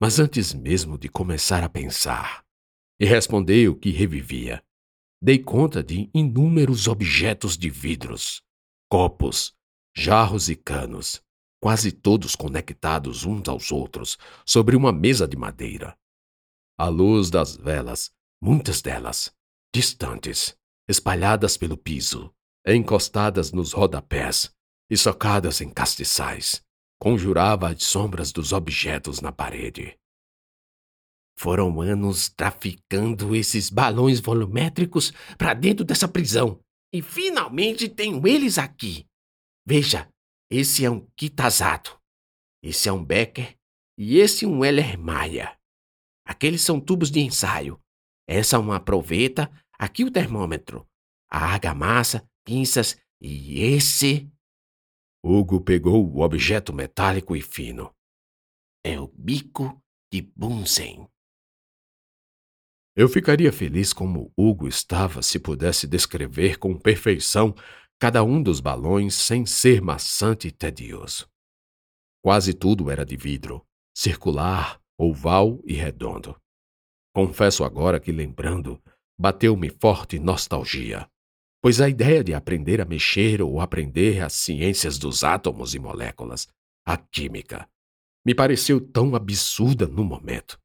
Mas 0.00 0.20
antes 0.20 0.54
mesmo 0.54 0.96
de 0.96 1.08
começar 1.08 1.64
a 1.64 1.68
pensar 1.68 2.44
e 3.00 3.04
responder 3.04 3.68
o 3.68 3.74
que 3.74 3.90
revivia, 3.90 4.62
dei 5.20 5.40
conta 5.40 5.82
de 5.82 6.08
inúmeros 6.14 6.86
objetos 6.86 7.58
de 7.58 7.68
vidros, 7.68 8.40
copos, 8.88 9.52
jarros 9.92 10.48
e 10.48 10.54
canos, 10.54 11.20
quase 11.60 11.90
todos 11.90 12.36
conectados 12.36 13.24
uns 13.24 13.48
aos 13.48 13.72
outros 13.72 14.16
sobre 14.46 14.76
uma 14.76 14.92
mesa 14.92 15.26
de 15.26 15.36
madeira. 15.36 15.98
À 16.78 16.86
luz 16.86 17.28
das 17.28 17.56
velas, 17.56 18.12
muitas 18.40 18.80
delas, 18.80 19.34
distantes, 19.74 20.59
espalhadas 20.90 21.56
pelo 21.56 21.76
piso, 21.76 22.34
encostadas 22.66 23.52
nos 23.52 23.72
rodapés 23.72 24.52
e 24.90 24.96
socadas 24.96 25.60
em 25.60 25.70
castiçais, 25.70 26.62
conjurava 27.00 27.70
as 27.70 27.84
sombras 27.84 28.32
dos 28.32 28.52
objetos 28.52 29.20
na 29.20 29.30
parede. 29.30 29.96
Foram 31.38 31.80
anos 31.80 32.28
traficando 32.28 33.34
esses 33.36 33.70
balões 33.70 34.20
volumétricos 34.20 35.12
para 35.38 35.54
dentro 35.54 35.84
dessa 35.84 36.08
prisão. 36.08 36.60
E 36.92 37.00
finalmente 37.00 37.88
tenho 37.88 38.26
eles 38.26 38.58
aqui. 38.58 39.06
Veja, 39.64 40.10
esse 40.50 40.84
é 40.84 40.90
um 40.90 41.06
Kitazato, 41.16 41.98
esse 42.62 42.88
é 42.88 42.92
um 42.92 43.02
Becker 43.02 43.56
e 43.96 44.18
esse 44.18 44.44
um 44.44 44.64
Heller 44.64 44.98
Maia. 44.98 45.56
Aqueles 46.26 46.62
são 46.62 46.80
tubos 46.80 47.10
de 47.10 47.20
ensaio. 47.20 47.80
Essa 48.28 48.56
é 48.56 48.58
uma 48.58 48.80
proveta, 48.80 49.50
aqui 49.80 50.04
o 50.04 50.10
termômetro. 50.10 50.86
A 51.30 51.38
argamassa, 51.46 52.28
pinças 52.44 53.00
e 53.18 53.62
esse. 53.62 54.30
Hugo 55.24 55.62
pegou 55.62 56.06
o 56.06 56.20
objeto 56.20 56.72
metálico 56.72 57.34
e 57.34 57.40
fino. 57.40 57.94
É 58.84 59.00
o 59.00 59.08
bico 59.08 59.82
de 60.12 60.20
Bunsen. 60.36 61.08
Eu 62.94 63.08
ficaria 63.08 63.52
feliz 63.52 63.92
como 63.92 64.32
Hugo 64.36 64.68
estava 64.68 65.22
se 65.22 65.38
pudesse 65.38 65.86
descrever 65.86 66.58
com 66.58 66.78
perfeição 66.78 67.54
cada 67.98 68.22
um 68.22 68.42
dos 68.42 68.60
balões 68.60 69.14
sem 69.14 69.46
ser 69.46 69.80
maçante 69.80 70.48
e 70.48 70.52
tedioso. 70.52 71.30
Quase 72.22 72.52
tudo 72.52 72.90
era 72.90 73.04
de 73.04 73.16
vidro, 73.16 73.64
circular, 73.96 74.80
oval 74.98 75.60
e 75.64 75.72
redondo. 75.72 76.38
Confesso 77.14 77.64
agora 77.64 77.98
que, 78.00 78.12
lembrando, 78.12 78.82
bateu-me 79.20 79.68
forte 79.68 80.18
nostalgia, 80.18 81.06
pois 81.60 81.78
a 81.78 81.90
ideia 81.90 82.24
de 82.24 82.32
aprender 82.32 82.80
a 82.80 82.86
mexer 82.86 83.42
ou 83.42 83.60
aprender 83.60 84.22
as 84.22 84.32
ciências 84.32 84.96
dos 84.96 85.22
átomos 85.22 85.74
e 85.74 85.78
moléculas, 85.78 86.48
a 86.86 86.96
química, 86.96 87.68
me 88.24 88.34
pareceu 88.34 88.80
tão 88.80 89.14
absurda 89.14 89.86
no 89.86 90.02
momento 90.02 90.58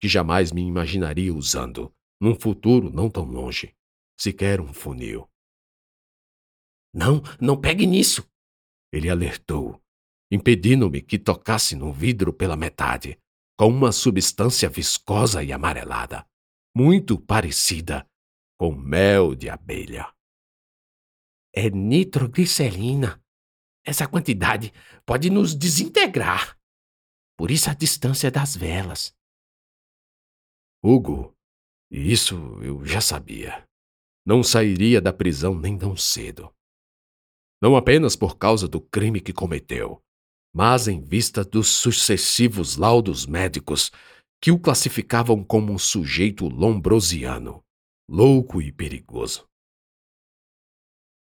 que 0.00 0.08
jamais 0.08 0.50
me 0.50 0.60
imaginaria 0.60 1.32
usando, 1.32 1.94
num 2.20 2.34
futuro 2.34 2.90
não 2.90 3.08
tão 3.08 3.24
longe, 3.24 3.72
sequer 4.20 4.60
um 4.60 4.74
funil. 4.74 5.30
Não, 6.92 7.22
não 7.40 7.58
pegue 7.58 7.86
nisso! 7.86 8.28
Ele 8.92 9.08
alertou, 9.08 9.80
impedindo-me 10.32 11.00
que 11.00 11.16
tocasse 11.16 11.76
no 11.76 11.92
vidro 11.92 12.32
pela 12.32 12.56
metade, 12.56 13.16
com 13.56 13.68
uma 13.68 13.92
substância 13.92 14.68
viscosa 14.68 15.44
e 15.44 15.52
amarelada, 15.52 16.26
muito 16.74 17.18
parecida 17.18 18.08
com 18.58 18.74
mel 18.74 19.34
de 19.34 19.48
abelha. 19.48 20.12
É 21.52 21.70
nitroglicerina. 21.70 23.22
Essa 23.84 24.08
quantidade 24.08 24.72
pode 25.06 25.30
nos 25.30 25.54
desintegrar. 25.54 26.58
Por 27.36 27.50
isso 27.50 27.70
a 27.70 27.74
distância 27.74 28.30
das 28.30 28.56
velas. 28.56 29.14
Hugo, 30.82 31.36
isso 31.90 32.36
eu 32.62 32.84
já 32.84 33.00
sabia. 33.00 33.68
Não 34.26 34.42
sairia 34.42 35.00
da 35.00 35.12
prisão 35.12 35.54
nem 35.54 35.78
tão 35.78 35.96
cedo. 35.96 36.52
Não 37.62 37.76
apenas 37.76 38.16
por 38.16 38.36
causa 38.36 38.66
do 38.66 38.80
crime 38.80 39.20
que 39.20 39.32
cometeu, 39.32 40.02
mas 40.52 40.88
em 40.88 41.00
vista 41.00 41.44
dos 41.44 41.68
sucessivos 41.68 42.76
laudos 42.76 43.26
médicos 43.26 43.90
que 44.44 44.52
o 44.52 44.60
classificavam 44.60 45.42
como 45.42 45.72
um 45.72 45.78
sujeito 45.78 46.46
lombrosiano, 46.46 47.64
louco 48.06 48.60
e 48.60 48.70
perigoso. 48.70 49.48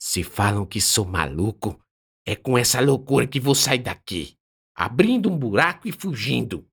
Se 0.01 0.23
falam 0.23 0.65
que 0.65 0.79
sou 0.79 1.03
maluco, 1.03 1.77
é 2.25 2.33
com 2.33 2.57
essa 2.57 2.79
loucura 2.79 3.27
que 3.27 3.37
vou 3.37 3.53
sair 3.53 3.83
daqui, 3.83 4.37
abrindo 4.73 5.29
um 5.29 5.37
buraco 5.37 5.85
e 5.85 5.91
fugindo. 5.91 6.65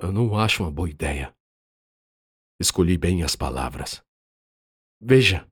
Eu 0.00 0.10
não 0.10 0.38
acho 0.38 0.62
uma 0.62 0.72
boa 0.72 0.88
ideia. 0.88 1.36
Escolhi 2.58 2.96
bem 2.96 3.22
as 3.22 3.36
palavras. 3.36 4.02
Veja, 4.98 5.46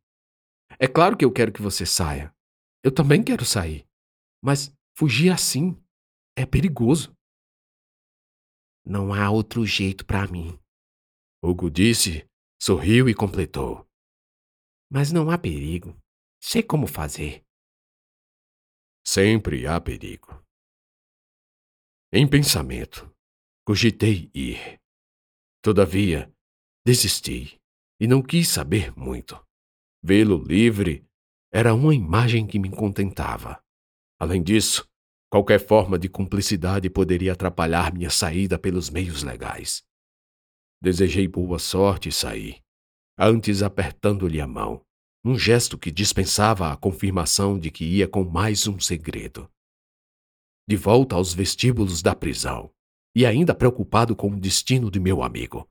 é 0.78 0.88
claro 0.88 1.14
que 1.14 1.26
eu 1.26 1.31
quero 1.31 1.52
que 1.52 1.61
você 1.61 1.85
saia. 1.85 2.35
Eu 2.83 2.90
também 2.90 3.23
quero 3.23 3.45
sair. 3.45 3.87
Mas 4.43 4.75
fugir 4.97 5.28
assim 5.31 5.78
é 6.35 6.47
perigoso. 6.47 7.14
Não 8.87 9.12
há 9.12 9.31
outro 9.31 9.66
jeito 9.66 10.07
para 10.07 10.26
mim. 10.28 10.59
Hugo 11.43 11.71
disse, 11.71 12.25
sorriu 12.61 13.08
e 13.08 13.15
completou. 13.15 13.87
Mas 14.91 15.11
não 15.11 15.30
há 15.30 15.37
perigo. 15.37 16.00
Sei 16.41 16.63
como 16.63 16.87
fazer. 16.87 17.45
Sempre 19.04 19.67
há 19.67 19.80
perigo. 19.80 20.43
Em 22.13 22.28
pensamento, 22.28 23.13
Cogitei 23.67 24.30
ir. 24.32 24.80
Todavia, 25.61 26.32
desisti 26.87 27.61
e 27.99 28.06
não 28.06 28.23
quis 28.23 28.47
saber 28.49 28.97
muito. 28.97 29.45
Vê-lo 30.00 30.41
livre 30.41 31.04
era 31.52 31.75
uma 31.75 31.93
imagem 31.93 32.47
que 32.47 32.61
me 32.61 32.71
contentava. 32.71 33.61
Além 34.21 34.41
disso, 34.41 34.89
qualquer 35.30 35.58
forma 35.58 35.99
de 35.99 36.08
cumplicidade 36.08 36.89
poderia 36.89 37.32
atrapalhar 37.32 37.93
minha 37.93 38.10
saída 38.10 38.58
pelos 38.58 38.91
meios 38.91 39.23
legais. 39.23 39.84
Desejei 40.80 41.26
boa 41.26 41.58
sorte 41.58 42.08
e 42.08 42.12
saí, 42.12 42.62
antes 43.19 43.62
apertando-lhe 43.62 44.41
a 44.41 44.47
mão, 44.47 44.84
num 45.25 45.39
gesto 45.39 45.76
que 45.78 45.91
dispensava 45.91 46.71
a 46.71 46.76
confirmação 46.76 47.58
de 47.58 47.71
que 47.71 47.84
ia 47.84 48.06
com 48.06 48.25
mais 48.25 48.67
um 48.67 48.78
segredo. 48.78 49.50
De 50.69 50.76
volta 50.76 51.17
aos 51.17 51.32
vestíbulos 51.34 52.02
da 52.02 52.15
prisão, 52.15 52.73
e 53.15 53.25
ainda 53.25 53.54
preocupado 53.54 54.15
com 54.15 54.30
o 54.30 54.39
destino 54.39 54.91
de 54.91 55.00
meu 55.00 55.23
amigo, 55.23 55.69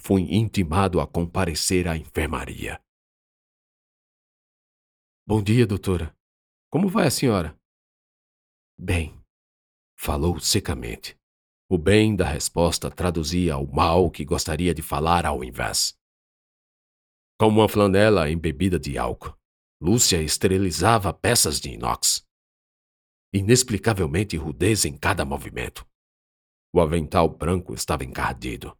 fui 0.00 0.22
intimado 0.34 1.00
a 1.00 1.06
comparecer 1.06 1.86
à 1.86 1.96
enfermaria. 1.96 2.80
Bom 5.26 5.42
dia, 5.42 5.66
doutora. 5.66 6.16
Como 6.70 6.88
vai 6.88 7.06
a 7.06 7.10
senhora? 7.10 7.58
Bem, 8.80 9.20
falou 9.98 10.38
secamente. 10.38 11.18
O 11.68 11.76
bem 11.76 12.14
da 12.14 12.24
resposta 12.24 12.88
traduzia 12.88 13.58
o 13.58 13.66
mal 13.66 14.08
que 14.08 14.24
gostaria 14.24 14.72
de 14.72 14.82
falar 14.82 15.26
ao 15.26 15.42
invés. 15.42 15.98
Como 17.40 17.60
uma 17.60 17.68
flanela 17.68 18.30
embebida 18.30 18.78
de 18.78 18.96
álcool, 18.96 19.36
Lúcia 19.80 20.22
esterilizava 20.22 21.12
peças 21.12 21.60
de 21.60 21.70
inox. 21.70 22.24
Inexplicavelmente 23.34 24.36
rudez 24.36 24.84
em 24.84 24.96
cada 24.96 25.24
movimento. 25.24 25.84
O 26.72 26.80
avental 26.80 27.28
branco 27.28 27.74
estava 27.74 28.04
encardido, 28.04 28.78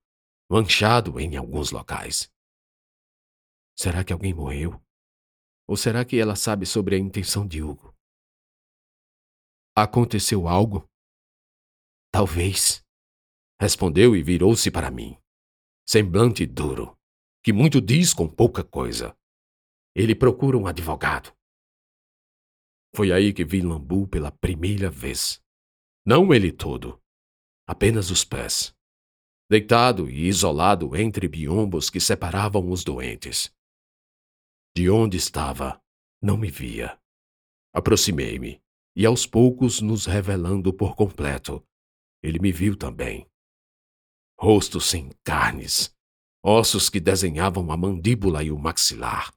manchado 0.48 1.18
em 1.18 1.36
alguns 1.36 1.72
locais. 1.72 2.32
Será 3.76 4.04
que 4.04 4.12
alguém 4.12 4.32
morreu? 4.32 4.80
Ou 5.68 5.76
será 5.76 6.04
que 6.04 6.18
ela 6.18 6.36
sabe 6.36 6.66
sobre 6.66 6.94
a 6.94 6.98
intenção 6.98 7.46
de 7.46 7.62
Hugo? 7.62 7.87
Aconteceu 9.80 10.48
algo? 10.48 10.90
Talvez. 12.10 12.84
Respondeu 13.60 14.16
e 14.16 14.24
virou-se 14.24 14.72
para 14.72 14.90
mim. 14.90 15.16
Semblante 15.88 16.44
duro, 16.44 16.98
que 17.44 17.52
muito 17.52 17.80
diz 17.80 18.12
com 18.12 18.28
pouca 18.28 18.64
coisa. 18.64 19.16
Ele 19.94 20.16
procura 20.16 20.58
um 20.58 20.66
advogado. 20.66 21.32
Foi 22.92 23.12
aí 23.12 23.32
que 23.32 23.44
vi 23.44 23.60
Lambu 23.60 24.08
pela 24.08 24.32
primeira 24.32 24.90
vez. 24.90 25.40
Não 26.04 26.34
ele 26.34 26.50
todo, 26.50 27.00
apenas 27.64 28.10
os 28.10 28.24
pés. 28.24 28.74
Deitado 29.48 30.10
e 30.10 30.26
isolado 30.26 30.96
entre 30.96 31.28
biombos 31.28 31.88
que 31.88 32.00
separavam 32.00 32.68
os 32.68 32.82
doentes. 32.82 33.54
De 34.76 34.90
onde 34.90 35.16
estava, 35.16 35.80
não 36.20 36.36
me 36.36 36.50
via. 36.50 37.00
Aproximei-me, 37.72 38.60
e 38.98 39.06
aos 39.06 39.24
poucos 39.24 39.80
nos 39.80 40.06
revelando 40.06 40.74
por 40.74 40.96
completo, 40.96 41.64
ele 42.20 42.40
me 42.40 42.50
viu 42.50 42.76
também. 42.76 43.30
Rosto 44.36 44.80
sem 44.80 45.10
carnes, 45.22 45.96
ossos 46.42 46.90
que 46.90 46.98
desenhavam 46.98 47.70
a 47.70 47.76
mandíbula 47.76 48.42
e 48.42 48.50
o 48.50 48.58
maxilar. 48.58 49.32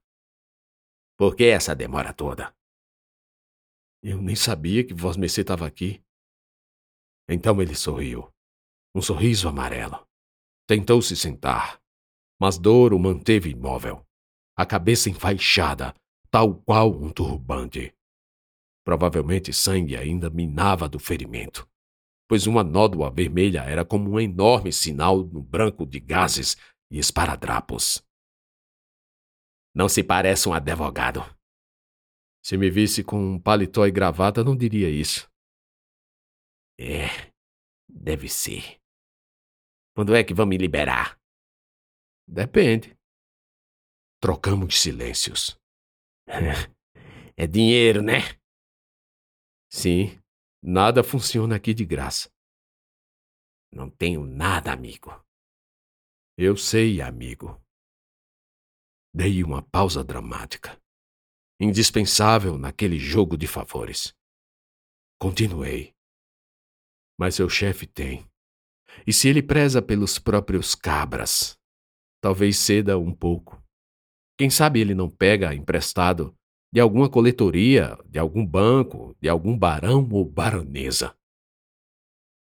Por 1.16 1.36
que 1.36 1.44
essa 1.44 1.76
demora 1.76 2.12
toda? 2.12 2.52
Eu 4.02 4.20
nem 4.20 4.36
sabia 4.36 4.84
que 4.84 4.96
Vós 4.96 5.16
Mercê 5.16 5.42
estava 5.42 5.68
aqui. 5.68 6.04
Então 7.30 7.62
ele 7.62 7.76
sorriu. 7.76 8.34
Um 8.96 9.02
sorriso 9.02 9.48
amarelo. 9.48 10.08
Tentou 10.68 11.04
se 11.04 11.16
sentar, 11.16 11.80
mas 12.40 12.58
Dor 12.58 12.96
o 12.96 13.00
manteve 13.00 13.52
imóvel, 13.52 14.04
a 14.58 14.66
cabeça 14.66 15.08
enfaixada, 15.08 15.94
tal 16.32 16.56
qual 16.64 16.92
um 16.92 17.12
turbante. 17.12 17.96
Provavelmente 18.84 19.54
sangue 19.54 19.96
ainda 19.96 20.30
minava 20.30 20.90
do 20.90 21.00
ferimento, 21.00 21.70
pois 22.28 22.48
uma 22.48 22.64
nódoa 22.64 23.12
vermelha 23.12 23.62
era 23.62 23.86
como 23.86 24.12
um 24.12 24.20
enorme 24.20 24.72
sinal 24.74 25.24
no 25.24 25.42
branco 25.42 25.86
de 25.86 26.00
gases 26.00 26.58
e 26.90 26.98
esparadrapos. 26.98 28.04
Não 29.74 29.88
se 29.88 30.04
parece 30.04 30.50
um 30.50 30.54
advogado. 30.54 31.22
Se 32.44 32.58
me 32.58 32.70
visse 32.70 33.04
com 33.04 33.36
um 33.36 33.40
paletó 33.40 33.86
e 33.86 33.92
gravata, 33.92 34.44
não 34.44 34.58
diria 34.58 34.90
isso. 34.90 35.32
É, 36.80 37.32
deve 37.88 38.28
ser. 38.28 38.82
Quando 39.96 40.16
é 40.16 40.24
que 40.24 40.34
vão 40.34 40.46
me 40.46 40.58
liberar? 40.58 41.20
Depende. 42.28 42.98
Trocamos 44.20 44.80
silêncios. 44.80 45.60
é 47.38 47.48
dinheiro, 47.48 48.02
né? 48.02 48.41
Sim, 49.74 50.22
nada 50.62 51.02
funciona 51.02 51.56
aqui 51.56 51.74
de 51.74 51.86
graça. 51.86 52.30
Não 53.72 53.90
tenho 53.90 54.26
nada, 54.26 54.74
amigo. 54.74 55.10
Eu 56.38 56.58
sei, 56.58 57.02
amigo. 57.02 57.58
Dei 59.14 59.42
uma 59.44 59.62
pausa 59.62 60.04
dramática, 60.04 60.78
indispensável 61.58 62.58
naquele 62.58 63.00
jogo 63.00 63.38
de 63.38 63.48
favores. 63.48 64.14
Continuei. 65.18 65.96
Mas 67.18 67.36
seu 67.36 67.50
chefe 67.50 67.88
tem. 67.88 68.30
E 69.08 69.14
se 69.14 69.30
ele 69.30 69.42
preza 69.42 69.82
pelos 69.82 70.20
próprios 70.20 70.76
cabras, 70.76 71.58
talvez 72.22 72.58
ceda 72.58 72.98
um 72.98 73.16
pouco. 73.16 73.64
Quem 74.38 74.50
sabe 74.50 74.82
ele 74.82 74.94
não 74.94 75.10
pega 75.10 75.56
emprestado 75.56 76.38
de 76.74 76.80
alguma 76.80 77.10
coletoria, 77.10 77.98
de 78.06 78.18
algum 78.18 78.46
banco, 78.46 79.16
de 79.20 79.28
algum 79.28 79.58
barão 79.58 80.08
ou 80.12 80.24
baronesa. 80.24 81.16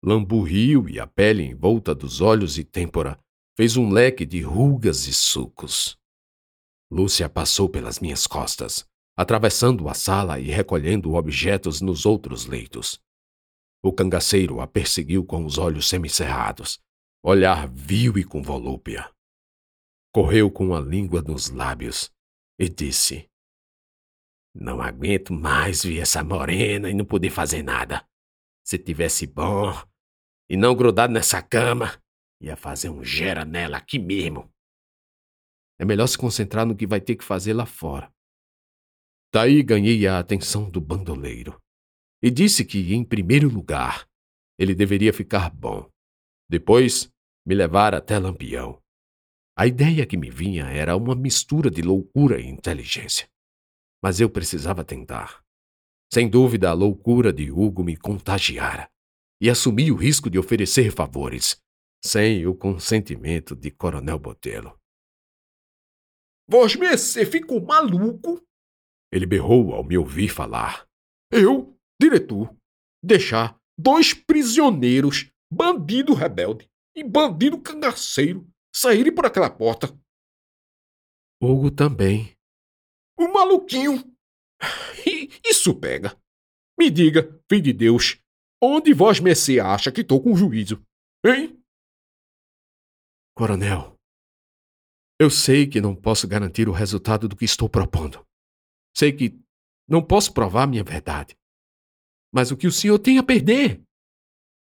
Lamburriu 0.04 0.88
e 0.88 1.00
a 1.00 1.06
pele 1.06 1.42
em 1.42 1.54
volta 1.54 1.94
dos 1.94 2.20
olhos 2.20 2.58
e 2.58 2.64
têmpora 2.64 3.18
fez 3.56 3.76
um 3.76 3.90
leque 3.90 4.24
de 4.24 4.40
rugas 4.40 5.06
e 5.06 5.12
sucos. 5.12 5.98
Lúcia 6.90 7.28
passou 7.28 7.68
pelas 7.68 7.98
minhas 7.98 8.26
costas, 8.26 8.86
atravessando 9.16 9.88
a 9.88 9.94
sala 9.94 10.38
e 10.38 10.44
recolhendo 10.44 11.14
objetos 11.14 11.80
nos 11.80 12.06
outros 12.06 12.46
leitos. 12.46 13.00
O 13.82 13.92
cangaceiro 13.92 14.60
a 14.60 14.66
perseguiu 14.66 15.24
com 15.24 15.44
os 15.44 15.58
olhos 15.58 15.88
semicerrados, 15.88 16.78
olhar 17.22 17.68
vil 17.68 18.16
e 18.18 18.24
com 18.24 18.42
volúpia. 18.42 19.10
Correu 20.12 20.50
com 20.50 20.74
a 20.74 20.80
língua 20.80 21.20
nos 21.20 21.50
lábios 21.50 22.10
e 22.58 22.68
disse: 22.68 23.27
não 24.60 24.82
aguento 24.82 25.32
mais 25.32 25.84
ver 25.84 26.00
essa 26.00 26.24
morena 26.24 26.90
e 26.90 26.94
não 26.94 27.04
poder 27.04 27.30
fazer 27.30 27.62
nada. 27.62 28.04
Se 28.64 28.76
tivesse 28.76 29.26
bom 29.26 29.72
e 30.50 30.56
não 30.56 30.74
grudado 30.74 31.12
nessa 31.12 31.40
cama, 31.40 32.02
ia 32.40 32.56
fazer 32.56 32.90
um 32.90 33.04
gera 33.04 33.44
nela 33.44 33.78
aqui 33.78 33.98
mesmo. 33.98 34.52
É 35.78 35.84
melhor 35.84 36.08
se 36.08 36.18
concentrar 36.18 36.66
no 36.66 36.76
que 36.76 36.86
vai 36.86 37.00
ter 37.00 37.14
que 37.14 37.24
fazer 37.24 37.52
lá 37.52 37.64
fora. 37.64 38.12
Daí 39.32 39.62
ganhei 39.62 40.06
a 40.06 40.18
atenção 40.18 40.68
do 40.68 40.80
bandoleiro 40.80 41.60
e 42.20 42.30
disse 42.30 42.64
que, 42.64 42.94
em 42.94 43.04
primeiro 43.04 43.48
lugar, 43.48 44.08
ele 44.58 44.74
deveria 44.74 45.12
ficar 45.12 45.50
bom. 45.50 45.88
Depois, 46.50 47.12
me 47.46 47.54
levar 47.54 47.94
até 47.94 48.18
Lampião. 48.18 48.82
A 49.56 49.66
ideia 49.66 50.04
que 50.04 50.16
me 50.16 50.30
vinha 50.30 50.64
era 50.66 50.96
uma 50.96 51.14
mistura 51.14 51.70
de 51.70 51.82
loucura 51.82 52.40
e 52.40 52.46
inteligência 52.46 53.28
mas 54.02 54.20
eu 54.20 54.30
precisava 54.30 54.84
tentar. 54.84 55.42
Sem 56.12 56.28
dúvida, 56.28 56.70
a 56.70 56.72
loucura 56.72 57.32
de 57.32 57.50
Hugo 57.50 57.84
me 57.84 57.96
contagiara 57.96 58.90
e 59.40 59.50
assumi 59.50 59.90
o 59.92 59.96
risco 59.96 60.30
de 60.30 60.38
oferecer 60.38 60.90
favores, 60.90 61.60
sem 62.04 62.46
o 62.46 62.54
consentimento 62.54 63.54
de 63.54 63.70
Coronel 63.70 64.18
Botelho. 64.18 64.78
Vosmecê 66.48 67.26
ficou 67.26 67.60
maluco? 67.60 68.42
Ele 69.12 69.26
berrou 69.26 69.74
ao 69.74 69.84
me 69.84 69.98
ouvir 69.98 70.28
falar. 70.28 70.86
Eu, 71.30 71.78
diretor, 72.00 72.54
deixar 73.04 73.58
dois 73.78 74.14
prisioneiros, 74.14 75.30
bandido 75.52 76.14
rebelde 76.14 76.68
e 76.96 77.04
bandido 77.04 77.60
cangaceiro, 77.60 78.48
saírem 78.74 79.14
por 79.14 79.26
aquela 79.26 79.50
porta. 79.50 79.88
Hugo 81.40 81.70
também, 81.70 82.34
o 83.18 83.32
maluquinho. 83.32 84.02
Isso 85.44 85.74
pega. 85.74 86.16
Me 86.78 86.90
diga, 86.90 87.40
filho 87.50 87.62
de 87.62 87.72
Deus, 87.72 88.20
onde 88.62 88.94
vós 88.94 89.18
mercê 89.18 89.58
acha 89.58 89.90
que 89.90 90.02
estou 90.02 90.22
com 90.22 90.36
juízo? 90.36 90.80
Hein? 91.24 91.60
Coronel, 93.36 93.96
eu 95.18 95.30
sei 95.30 95.66
que 95.66 95.80
não 95.80 95.94
posso 95.94 96.28
garantir 96.28 96.68
o 96.68 96.72
resultado 96.72 97.28
do 97.28 97.36
que 97.36 97.44
estou 97.44 97.68
propondo. 97.68 98.24
Sei 98.96 99.12
que 99.12 99.36
não 99.88 100.04
posso 100.04 100.32
provar 100.32 100.66
minha 100.66 100.84
verdade. 100.84 101.36
Mas 102.32 102.50
o 102.50 102.56
que 102.56 102.66
o 102.66 102.72
senhor 102.72 102.98
tem 102.98 103.18
a 103.18 103.22
perder? 103.22 103.82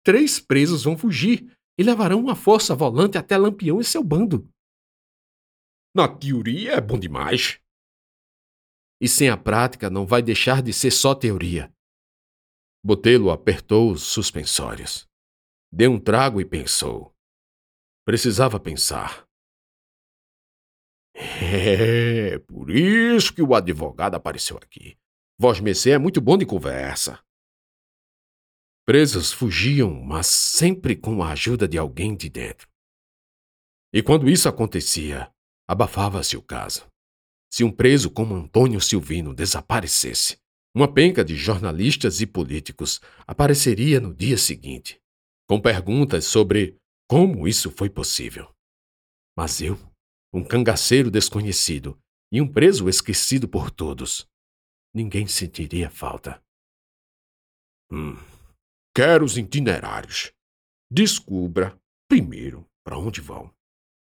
Três 0.04 0.40
presos 0.40 0.84
vão 0.84 0.98
fugir 0.98 1.56
e 1.78 1.82
levarão 1.82 2.18
uma 2.18 2.34
força 2.34 2.74
volante 2.74 3.16
até 3.16 3.36
Lampião 3.36 3.80
e 3.80 3.84
seu 3.84 4.02
bando. 4.02 4.46
Na 5.94 6.08
teoria 6.08 6.72
é 6.72 6.80
bom 6.80 6.98
demais 6.98 7.61
e 9.02 9.08
sem 9.08 9.28
a 9.28 9.36
prática 9.36 9.90
não 9.90 10.06
vai 10.06 10.22
deixar 10.22 10.62
de 10.62 10.72
ser 10.72 10.92
só 10.92 11.12
teoria. 11.12 11.74
Botelo 12.84 13.32
apertou 13.32 13.90
os 13.90 14.04
suspensórios. 14.04 15.08
Deu 15.72 15.90
um 15.90 15.98
trago 15.98 16.40
e 16.40 16.44
pensou. 16.44 17.12
Precisava 18.06 18.60
pensar. 18.60 19.26
É, 21.14 22.38
por 22.38 22.70
isso 22.70 23.34
que 23.34 23.42
o 23.42 23.56
advogado 23.56 24.14
apareceu 24.14 24.56
aqui. 24.56 24.96
Vós 25.36 25.58
Messê 25.58 25.90
é 25.90 25.98
muito 25.98 26.20
bom 26.20 26.38
de 26.38 26.46
conversa. 26.46 27.20
Presos 28.86 29.32
fugiam, 29.32 30.00
mas 30.00 30.28
sempre 30.28 30.94
com 30.94 31.24
a 31.24 31.32
ajuda 31.32 31.66
de 31.66 31.76
alguém 31.76 32.16
de 32.16 32.28
dentro. 32.28 32.68
E 33.92 34.00
quando 34.00 34.30
isso 34.30 34.48
acontecia, 34.48 35.32
abafava-se 35.68 36.36
o 36.36 36.42
caso. 36.42 36.91
Se 37.52 37.62
um 37.62 37.70
preso 37.70 38.10
como 38.10 38.34
Antônio 38.34 38.80
Silvino 38.80 39.34
desaparecesse, 39.34 40.38
uma 40.74 40.90
penca 40.90 41.22
de 41.22 41.36
jornalistas 41.36 42.22
e 42.22 42.26
políticos 42.26 42.98
apareceria 43.26 44.00
no 44.00 44.14
dia 44.14 44.38
seguinte, 44.38 44.98
com 45.46 45.60
perguntas 45.60 46.24
sobre 46.24 46.78
como 47.06 47.46
isso 47.46 47.70
foi 47.70 47.90
possível. 47.90 48.50
Mas 49.36 49.60
eu, 49.60 49.78
um 50.32 50.42
cangaceiro 50.42 51.10
desconhecido 51.10 52.00
e 52.32 52.40
um 52.40 52.50
preso 52.50 52.88
esquecido 52.88 53.46
por 53.46 53.70
todos, 53.70 54.26
ninguém 54.94 55.26
sentiria 55.26 55.90
falta. 55.90 56.42
Hum, 57.92 58.16
quero 58.96 59.26
os 59.26 59.36
itinerários. 59.36 60.32
Descubra, 60.90 61.78
primeiro, 62.08 62.66
para 62.82 62.96
onde 62.96 63.20
vão. 63.20 63.54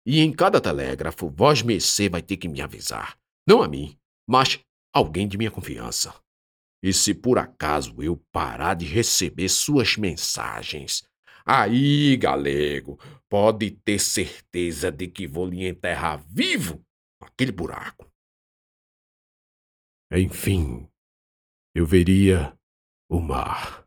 E 0.07 0.20
em 0.20 0.33
cada 0.33 0.62
telégrafo, 0.62 1.28
vós 1.28 1.61
mercê 1.61 2.09
vai 2.09 2.22
ter 2.22 2.38
que 2.38 2.48
me 2.48 2.62
avisar 2.62 3.22
não 3.46 3.62
a 3.62 3.68
mim, 3.68 3.98
mas 4.28 4.61
alguém 4.92 5.28
de 5.28 5.37
minha 5.37 5.50
confiança. 5.50 6.14
E 6.83 6.92
se 6.92 7.14
por 7.14 7.38
acaso 7.38 8.02
eu 8.02 8.16
parar 8.30 8.74
de 8.74 8.85
receber 8.85 9.48
suas 9.48 9.96
mensagens, 9.96 11.02
aí, 11.44 12.16
galego, 12.16 12.98
pode 13.28 13.70
ter 13.70 13.98
certeza 13.98 14.90
de 14.90 15.09
que 15.09 15.26
vou 15.26 15.46
lhe 15.46 15.66
enterrar 15.66 16.22
vivo 16.28 16.85
naquele 17.20 17.52
buraco. 17.52 18.11
Enfim, 20.12 20.88
eu 21.74 21.87
veria 21.87 22.57
o 23.11 23.20
mar. 23.20 23.84